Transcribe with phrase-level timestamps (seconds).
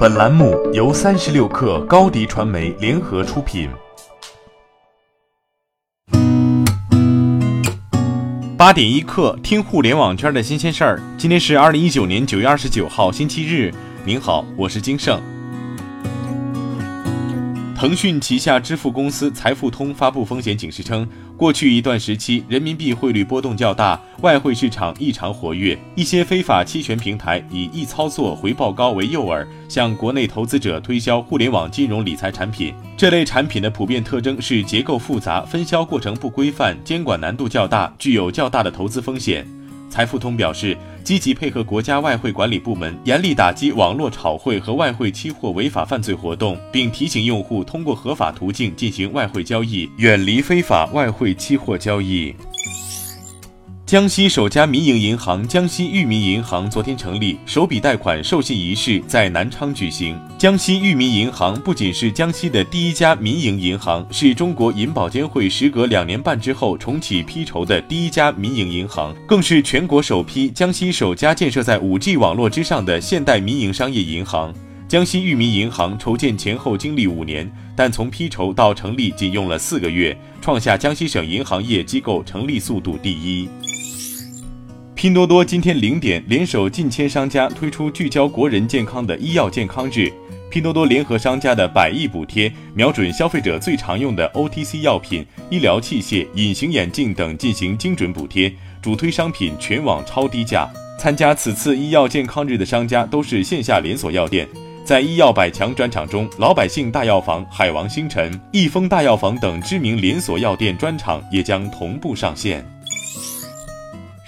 [0.00, 3.68] 本栏目由三十六氪高低传媒联合出品。
[8.56, 11.02] 八点一刻，听互联网圈的新鲜事儿。
[11.18, 13.70] 今天是二零一九年九月二十九号，星期日。
[14.02, 15.20] 您好，我是金盛。
[17.76, 21.06] 腾讯旗下支付公司财付通发布风险警示称，
[21.40, 32.74] 过去一段时期人民币汇率波动较大，外汇市场异常活跃，一些非法期权平台以易操作、回报高为诱饵，向国内投资者推销互联网金融理财产品。
[32.94, 39.48] 这类产品的普遍特征是结构复杂、分销过程不规范、监管难度较大，具有较大的投资风险。
[39.88, 52.34] 财富通表示，积极配合国家外汇管理部门，严厉打击网络炒汇和外汇期货违法犯罪活动，并提醒用户通过合法途径进行外汇交易，远离非法外汇期货交易。
[53.90, 60.16] 江西首家民营银行江西裕民银行昨天成立，首笔贷款授信仪式在南昌举行。
[60.38, 74.54] 江西裕民银行不仅是江西的第一家民营银行，是中国银保监会时隔两年半之后重启批筹的第一家民营银行，更是全国首批江西首家建设在 5G 网络之上的现代民营商业银行。
[74.86, 83.48] 江西裕民银行筹建前后经历五年，但从批筹到成立仅用了四个月，创下江西省银行业机构成立速度第一。
[85.00, 90.12] 拼多多今天零点联手近千商家推出聚焦国人健康的医药健康日。
[90.50, 100.68] 拼多多联合商家的百亿补贴，瞄准消费者最常用的 OTC 药品、医疗器械、隐形眼镜等进行精准补贴，主推商品全网超低价。
[100.98, 104.46] 参加此次医药健康日的商家都是线下连锁药店。
[104.84, 112.62] 在医药百强专场中，老百姓大药房、海王星辰、益丰大药房等知名连锁药店专场也将同步上线。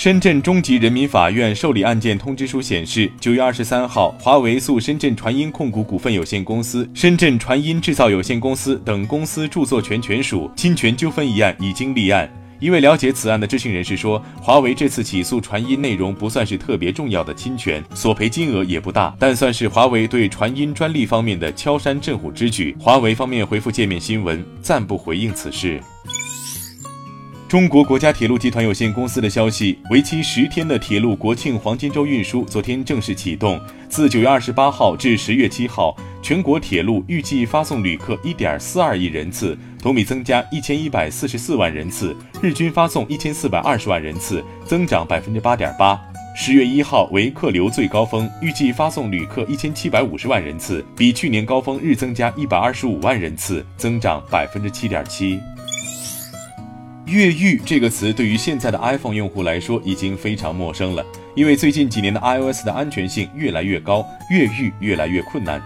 [0.00, 12.26] 深圳中级人民法院受理案件通知书显示，九月二十三号，华为诉深圳传音控股股份有限公司、深圳传音制造有限公司等公司著作权权属侵权纠纷一案已经立案。
[12.60, 22.74] 一位了解此案的知情人士说，华为这次起诉传音内容不算是特别重要的侵权，索赔金额也不大，但算是华为对传音专利方面的敲山震虎之举。
[22.80, 25.78] 华为方面回复界面新闻，暂不回应此事。
[27.50, 33.60] 中国国家铁路集团有限公司的消息，为期十天的铁路国庆黄金周运输昨天正式启动。
[33.88, 46.00] 自九月二十八号至十月七号，全国铁路预计发送旅客一点四二亿人次，同比增加一千一百四十四万人次，日均发送一千四百二十万人次，增长百分之八点八。
[46.36, 55.40] 十月一号为客流最高峰，预计发送旅客一千七百五十万人次，比去年高峰日增加一百二十五万人次，增长百分之七点七。
[57.10, 61.04] 越狱这个词对于现在的 iPhone 用户来说已经非常陌生了，
[61.34, 65.60] 因为最近几年的 iOS 的安全性越来越高，越狱越来越困难，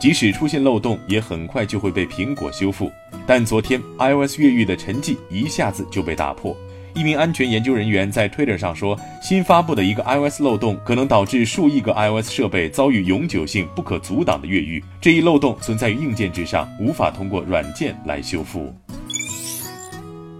[0.00, 2.92] 即使出现漏洞，也很快就会被苹果修复。
[3.26, 6.56] 但昨天 iOS 越狱的沉寂一下子就被打破，
[6.94, 14.80] 一名安全研究人员在 Twitter 上说，新发布的一个 iOS 漏洞可能导致数亿个 iOS 设备遭遇永久性不可阻挡的越狱。
[15.00, 18.72] 这一漏洞存在于硬件之上，无法通过软件来修复。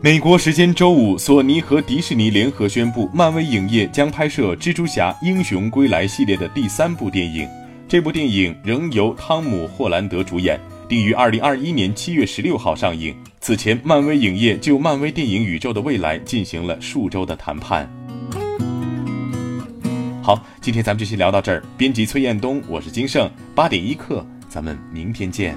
[0.05, 7.49] 美国时间周五，索尼和迪士尼联合宣布，漫威影业将拍摄《蜘蛛侠：英雄归来》系列的第三部电影。
[7.89, 13.17] 这部电影仍由汤姆·霍兰德主演，定于二零二一年七月十六号上映。
[13.41, 17.91] 此前，漫威影业就漫威电影宇宙的未来进行了数周的谈判。
[20.23, 21.65] 好，今天咱们就先聊到这儿。
[21.79, 25.57] 编辑崔彦东，我是金盛，八点一刻，咱们明天见。